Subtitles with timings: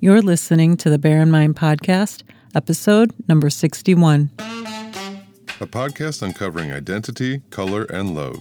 [0.00, 2.22] You're listening to the Bear in Mind podcast,
[2.54, 4.30] episode number 61.
[4.38, 8.40] A podcast uncovering identity, color, and love,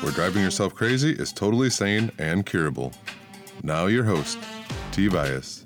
[0.00, 2.92] where driving yourself crazy is totally sane and curable.
[3.64, 4.38] Now, your host,
[4.92, 5.08] T.
[5.08, 5.64] Bias.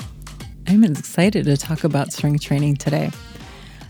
[0.68, 3.10] I'm excited to talk about strength training today.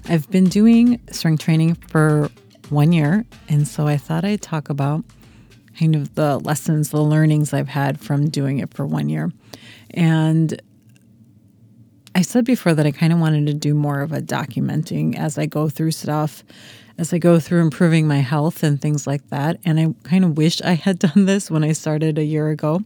[0.09, 2.29] I've been doing strength training for
[2.71, 5.05] one year, and so I thought I'd talk about
[5.79, 9.31] kind of the lessons, the learnings I've had from doing it for one year.
[9.91, 10.61] And
[12.17, 15.37] I said before that I kind of wanted to do more of a documenting as
[15.37, 16.43] I go through stuff,
[16.97, 19.61] as I go through improving my health and things like that.
[19.67, 22.81] And I kind of wish I had done this when I started a year ago.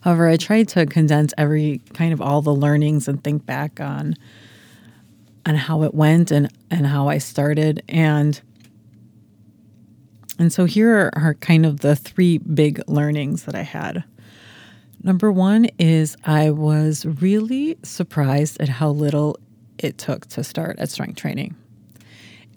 [0.00, 4.16] However, I tried to condense every kind of all the learnings and think back on
[5.44, 8.40] on how it went and and how I started and
[10.38, 14.04] and so here are kind of the three big learnings that I had.
[15.02, 19.38] Number one is I was really surprised at how little
[19.78, 21.54] it took to start at strength training.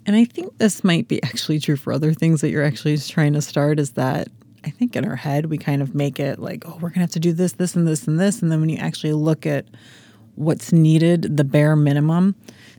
[0.06, 3.34] And I think this might be actually true for other things that you're actually trying
[3.34, 4.28] to start is that
[4.64, 7.00] I think in our head we kind of make it like, oh, we're going to
[7.00, 8.42] have to do this, this, and this, and this.
[8.42, 9.66] And then when you actually look at
[10.34, 12.34] what's needed, the bare minimum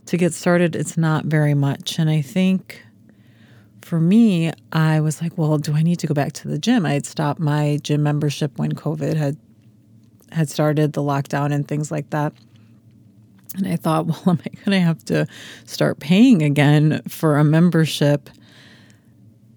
[0.08, 2.00] to get started, it's not very much.
[2.00, 2.84] And I think
[3.82, 6.86] for me, I was like, well, do I need to go back to the gym?
[6.86, 9.38] I had stopped my gym membership when COVID had
[10.34, 12.34] had started the lockdown and things like that.
[13.56, 15.28] And I thought, well, am I going to have to
[15.66, 18.30] start paying again for a membership?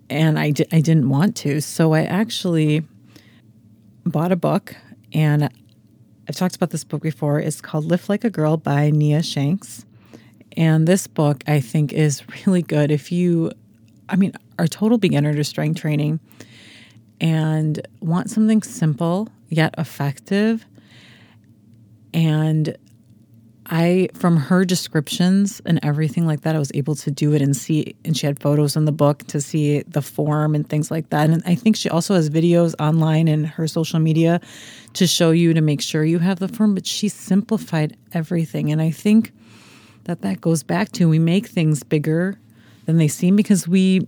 [0.09, 1.61] And I, di- I didn't want to.
[1.61, 2.85] So I actually
[4.05, 4.77] bought a book,
[5.13, 5.45] and
[6.29, 7.41] I've talked about this book before.
[7.41, 9.85] It's called Lift Like a Girl by Nia Shanks.
[10.57, 13.51] And this book, I think, is really good if you,
[14.09, 16.21] I mean, are total beginner to strength training
[17.21, 20.67] and want something simple yet effective.
[22.13, 22.77] And
[23.69, 27.57] I, from her descriptions and everything like that, I was able to do it and
[27.57, 31.11] see, and she had photos in the book to see the form and things like
[31.11, 31.31] that.
[31.31, 34.41] And I think she also has videos online in her social media
[34.95, 38.71] to show you to make sure you have the form, but she simplified everything.
[38.71, 39.33] And I think
[40.05, 42.39] that that goes back to we make things bigger
[42.85, 44.06] than they seem because we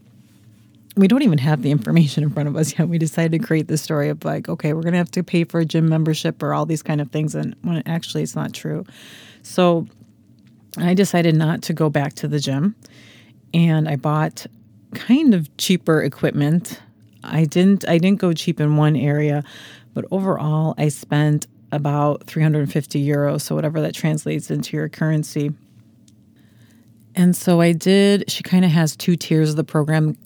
[0.98, 2.88] we don't even have the information in front of us yet.
[2.88, 5.44] We decided to create this story of like, okay, we're going to have to pay
[5.44, 7.36] for a gym membership or all these kind of things.
[7.36, 8.84] And when actually it's not true.
[9.42, 9.86] So
[10.76, 12.75] I decided not to go back to the gym
[13.54, 14.44] and I bought
[14.92, 16.81] kind of cheaper equipment.
[17.22, 19.44] I didn't I didn't go cheap in one area,
[19.94, 25.53] but overall I spent about 350 euros, so whatever that translates into your currency.
[27.15, 30.16] And so I did, she kind of has two tiers of the program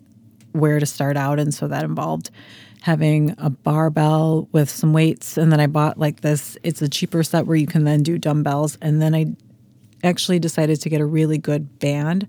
[0.53, 1.39] where to start out.
[1.39, 2.31] And so that involved
[2.83, 5.37] having a barbell with some weights.
[5.37, 8.19] And then I bought like this, it's a cheaper set where you can then do
[8.19, 8.77] dumbbells.
[8.83, 9.27] And then I
[10.03, 12.27] actually decided to get a really good band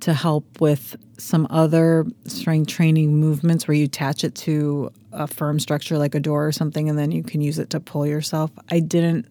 [0.00, 5.60] to help with some other strength training movements where you attach it to a firm
[5.60, 8.50] structure like a door or something and then you can use it to pull yourself.
[8.70, 9.26] I didn't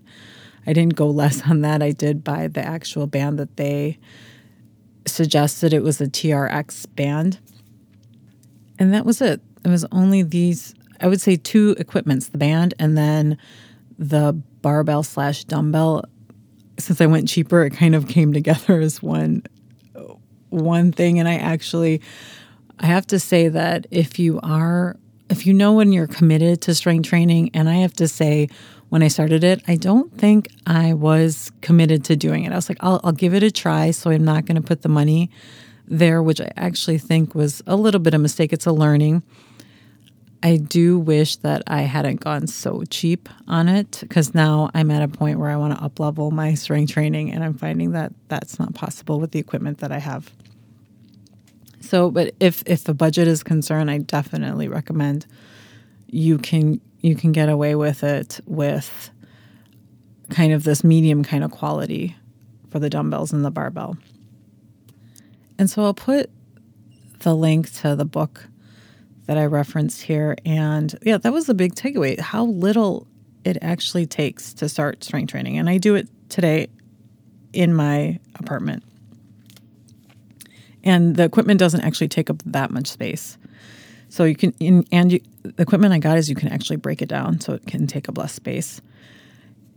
[0.66, 1.82] I didn't go less on that.
[1.82, 3.98] I did buy the actual band that they
[5.06, 5.74] suggested.
[5.74, 7.40] It was a TRX band.
[8.80, 9.42] And that was it.
[9.64, 13.38] It was only these, I would say, two equipments the band and then
[13.98, 16.06] the barbell slash dumbbell.
[16.80, 19.44] Since I went cheaper, it kind of came together as one
[20.50, 22.00] one thing and I actually
[22.80, 24.98] I have to say that if you are
[25.30, 28.50] if you know when you're committed to strength training and I have to say
[28.90, 32.52] when I started it, I don't think I was committed to doing it.
[32.52, 33.90] I was like, I'll, I'll give it a try.
[33.90, 35.32] So I'm not going to put the money
[35.88, 38.54] there, which I actually think was a little bit of a mistake.
[38.54, 39.24] It's a learning.
[40.42, 45.02] I do wish that I hadn't gone so cheap on it because now I'm at
[45.02, 48.12] a point where I want to up level my strength training, and I'm finding that
[48.28, 50.32] that's not possible with the equipment that I have.
[51.80, 55.26] So, but if if the budget is concerned, I definitely recommend
[56.08, 59.12] you can you can get away with it with
[60.30, 62.16] kind of this medium kind of quality
[62.70, 63.98] for the dumbbells and the barbell.
[65.58, 66.30] And so I'll put
[67.20, 68.48] the link to the book
[69.26, 70.36] that I referenced here.
[70.46, 73.08] And yeah, that was the big takeaway how little
[73.46, 75.58] it actually takes to start strength training.
[75.58, 76.68] And I do it today
[77.54, 78.84] in my apartment.
[80.84, 83.38] And the equipment doesn't actually take up that much space.
[84.10, 87.02] So you can, in, and you, the equipment I got is you can actually break
[87.02, 88.82] it down so it can take up less space.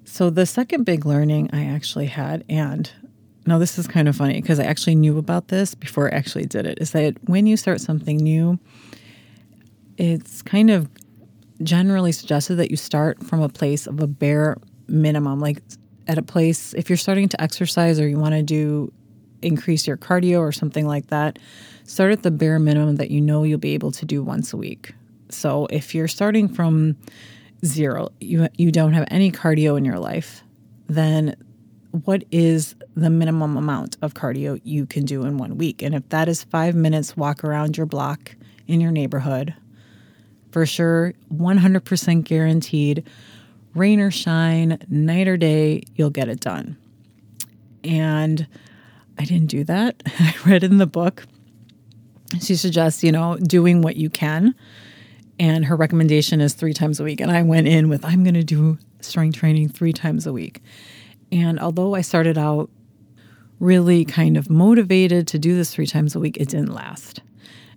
[0.04, 2.90] So the second big learning I actually had, and
[3.46, 6.46] now this is kind of funny because I actually knew about this before I actually
[6.46, 8.58] did it, is that when you start something new,
[9.96, 10.88] it's kind of
[11.62, 14.56] generally suggested that you start from a place of a bare
[14.88, 15.40] minimum.
[15.40, 15.62] Like
[16.06, 18.92] at a place, if you're starting to exercise or you want to do
[19.42, 21.38] increase your cardio or something like that,
[21.84, 24.56] start at the bare minimum that you know you'll be able to do once a
[24.56, 24.94] week.
[25.30, 26.96] So if you're starting from
[27.64, 30.42] zero, you you don't have any cardio in your life,
[30.88, 31.36] then
[32.04, 35.82] what is the minimum amount of cardio you can do in one week?
[35.82, 38.34] And if that is 5 minutes walk around your block
[38.66, 39.54] in your neighborhood,
[40.50, 43.06] for sure, 100% guaranteed,
[43.74, 46.76] rain or shine, night or day, you'll get it done.
[47.84, 48.46] And
[49.18, 50.02] I didn't do that.
[50.06, 51.26] I read in the book,
[52.40, 54.54] she suggests, you know, doing what you can.
[55.38, 57.20] And her recommendation is three times a week.
[57.20, 60.62] And I went in with, I'm going to do strength training three times a week.
[61.32, 62.70] And although I started out
[63.58, 67.20] really kind of motivated to do this three times a week, it didn't last.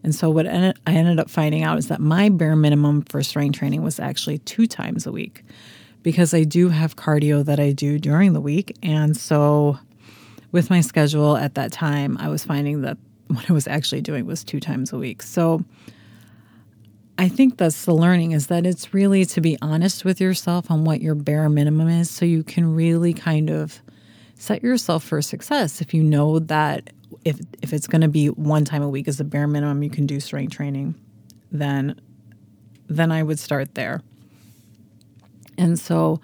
[0.03, 3.57] And so what I ended up finding out is that my bare minimum for strength
[3.57, 5.43] training was actually two times a week
[6.03, 8.77] because I do have cardio that I do during the week.
[8.81, 9.77] And so
[10.51, 12.97] with my schedule at that time, I was finding that
[13.27, 15.21] what I was actually doing was two times a week.
[15.21, 15.63] So
[17.19, 20.85] I think that's the learning is that it's really to be honest with yourself on
[20.85, 23.81] what your bare minimum is so you can really kind of
[24.35, 25.81] set yourself for success.
[25.81, 26.91] If you know that
[27.25, 29.89] if if it's going to be one time a week as the bare minimum you
[29.89, 30.95] can do strength training,
[31.51, 31.99] then
[32.87, 34.01] then I would start there.
[35.57, 36.21] And so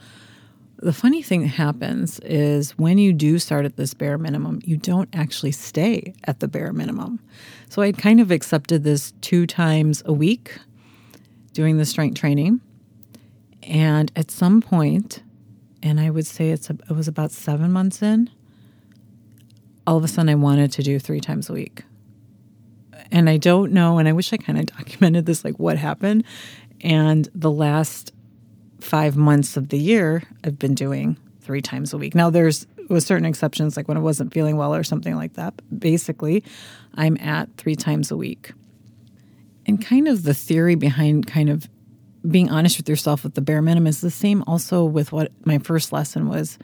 [0.78, 4.78] the funny thing that happens is when you do start at this bare minimum, you
[4.78, 7.20] don't actually stay at the bare minimum.
[7.68, 10.58] So I kind of accepted this two times a week
[11.56, 12.60] doing the strength training.
[13.64, 15.24] And at some point,
[15.82, 18.30] and I would say it's a, it was about seven months in,
[19.88, 21.84] all of a sudden I wanted to do three times a week.
[23.12, 26.26] And I don't know, and I wish I kind of documented this, like what happened.
[26.82, 28.12] And the last
[28.82, 32.14] five months of the year, I've been doing three times a week.
[32.14, 35.56] Now, there's with certain exceptions, like when I wasn't feeling well or something like that.
[35.56, 36.44] But basically,
[36.96, 38.52] I'm at three times a week
[39.66, 41.68] and kind of the theory behind kind of
[42.30, 45.60] being honest with yourself with the bare minimum is the same also with what my
[45.60, 46.58] first lesson was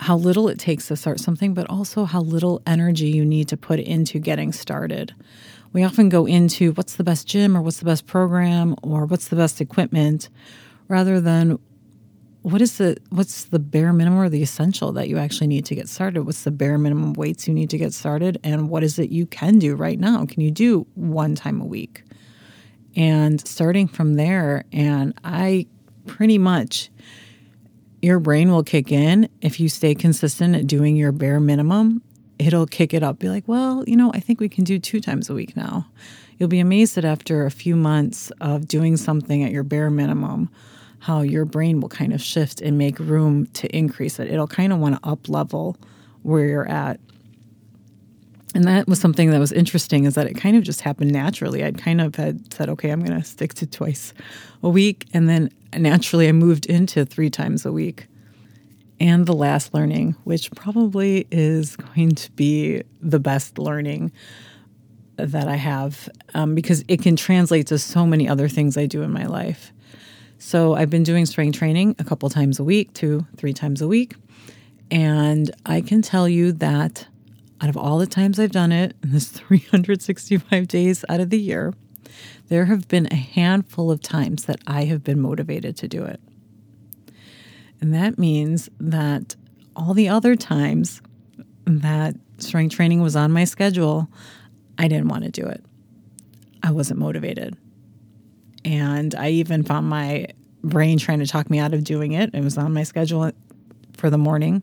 [0.00, 3.56] how little it takes to start something, but also how little energy you need to
[3.56, 5.14] put into getting started.
[5.72, 9.28] We often go into what's the best gym or what's the best program or what's
[9.28, 10.28] the best equipment
[10.88, 11.58] rather than
[12.42, 15.74] what is the what's the bare minimum or the essential that you actually need to
[15.74, 16.24] get started?
[16.24, 18.38] What's the bare minimum weights you need to get started?
[18.44, 20.26] And what is it you can do right now?
[20.26, 22.02] Can you do one time a week
[22.96, 25.66] and starting from there and i
[26.06, 26.90] pretty much
[28.02, 29.30] your brain will kick in.
[29.40, 32.02] If you stay consistent at doing your bare minimum
[32.38, 33.18] it'll kick it up.
[33.18, 35.86] Be like well you know i think we can do two times a week now.
[36.38, 40.50] You'll be amazed that after a few months of doing something at your bare minimum
[41.04, 44.30] how your brain will kind of shift and make room to increase it.
[44.30, 45.76] It'll kind of want to up level
[46.22, 46.98] where you're at
[48.54, 51.64] and that was something that was interesting is that it kind of just happened naturally.
[51.64, 54.14] I'd kind of had said, okay, I'm going to stick to twice
[54.62, 55.06] a week.
[55.12, 58.06] And then naturally, I moved into three times a week.
[59.00, 64.12] And the last learning, which probably is going to be the best learning
[65.16, 69.02] that I have um, because it can translate to so many other things I do
[69.02, 69.72] in my life.
[70.38, 73.88] So I've been doing strength training a couple times a week, two, three times a
[73.88, 74.14] week.
[74.90, 77.08] And I can tell you that
[77.64, 81.40] out of all the times I've done it in this 365 days out of the
[81.40, 81.72] year,
[82.48, 86.20] there have been a handful of times that I have been motivated to do it.
[87.80, 89.34] And that means that
[89.74, 91.00] all the other times
[91.64, 94.10] that strength training was on my schedule,
[94.76, 95.64] I didn't want to do it.
[96.62, 97.56] I wasn't motivated.
[98.62, 100.26] And I even found my
[100.62, 102.34] brain trying to talk me out of doing it.
[102.34, 103.32] It was on my schedule
[103.96, 104.62] for the morning.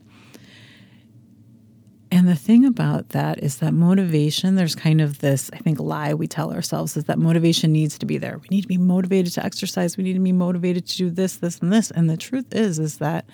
[2.12, 6.12] And the thing about that is that motivation, there's kind of this, I think, lie
[6.12, 8.36] we tell ourselves is that motivation needs to be there.
[8.36, 9.96] We need to be motivated to exercise.
[9.96, 11.90] We need to be motivated to do this, this, and this.
[11.90, 13.24] And the truth is, is that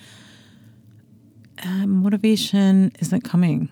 [1.61, 3.67] uh, motivation isn't coming.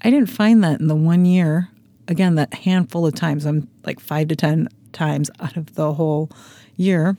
[0.00, 1.68] I didn't find that in the one year,
[2.08, 6.30] again, that handful of times, I'm like five to 10 times out of the whole
[6.76, 7.18] year,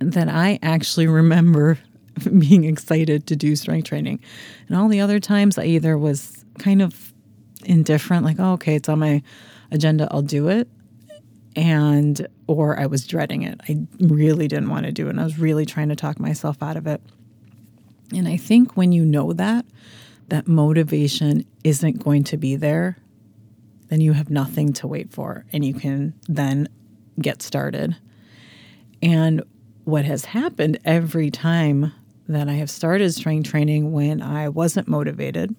[0.00, 1.78] that I actually remember
[2.38, 4.20] being excited to do strength training.
[4.68, 7.12] And all the other times I either was kind of
[7.64, 9.22] indifferent, like, oh, okay, it's on my
[9.70, 10.68] agenda, I'll do it.
[11.56, 13.60] And, or I was dreading it.
[13.68, 15.10] I really didn't want to do it.
[15.10, 17.02] And I was really trying to talk myself out of it.
[18.14, 19.64] And I think when you know that,
[20.28, 22.96] that motivation isn't going to be there,
[23.88, 26.68] then you have nothing to wait for and you can then
[27.20, 27.96] get started.
[29.02, 29.42] And
[29.84, 31.92] what has happened every time
[32.34, 35.54] that I have started strength training when I wasn't motivated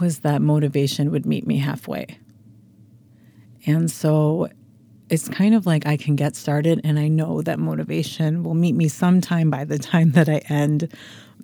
[0.00, 2.18] was that motivation would meet me halfway.
[3.66, 4.48] And so
[5.08, 8.74] it's kind of like I can get started and I know that motivation will meet
[8.74, 10.92] me sometime by the time that I end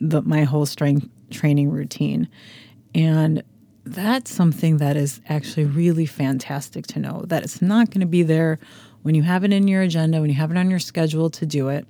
[0.01, 2.29] the, my whole strength training routine.
[2.95, 3.43] And
[3.85, 8.23] that's something that is actually really fantastic to know that it's not going to be
[8.23, 8.59] there
[9.03, 11.47] when you have it in your agenda, when you have it on your schedule to
[11.47, 11.87] do it.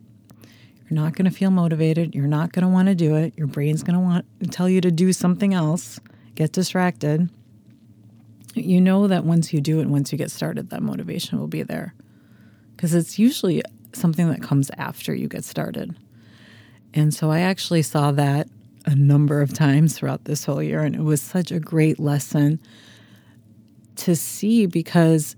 [0.88, 2.14] You're not going to feel motivated.
[2.14, 3.34] You're not going to want to do it.
[3.36, 5.98] Your brain's going to want to tell you to do something else,
[6.34, 7.28] get distracted.
[8.54, 11.62] You know that once you do it, once you get started, that motivation will be
[11.62, 11.94] there.
[12.74, 13.62] Because it's usually
[13.92, 15.96] something that comes after you get started.
[16.94, 18.48] And so I actually saw that
[18.86, 20.82] a number of times throughout this whole year.
[20.82, 22.60] And it was such a great lesson
[23.96, 25.34] to see because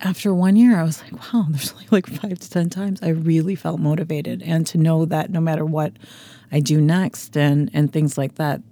[0.00, 3.08] after one year, I was like, wow, there's only like five to 10 times I
[3.08, 4.42] really felt motivated.
[4.42, 5.92] And to know that no matter what
[6.52, 8.62] I do next and, and things like that,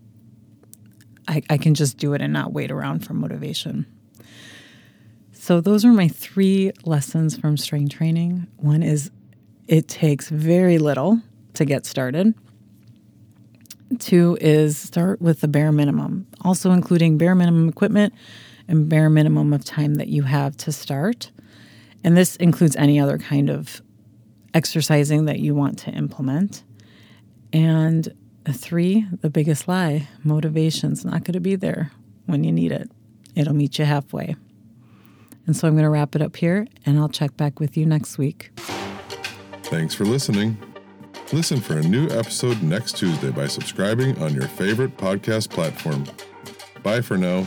[1.29, 3.87] I, I can just do it and not wait around for motivation.
[5.33, 8.47] So, those are my three lessons from strength training.
[8.57, 9.11] One is
[9.69, 11.21] it takes very little
[11.55, 12.35] to get started.
[13.99, 18.13] Two is start with the bare minimum, also including bare minimum equipment
[18.69, 21.31] and bare minimum of time that you have to start.
[22.05, 23.83] And this includes any other kind of
[24.55, 26.63] exercising that you want to implement.
[27.53, 28.13] And
[28.53, 31.93] three, the biggest lie motivation's not going to be there
[32.27, 32.91] when you need it,
[33.35, 34.37] it'll meet you halfway.
[35.47, 37.87] And so I'm going to wrap it up here and I'll check back with you
[37.87, 38.51] next week.
[39.65, 40.59] Thanks for listening.
[41.33, 46.05] Listen for a new episode next Tuesday by subscribing on your favorite podcast platform.
[46.83, 47.47] Bye for now.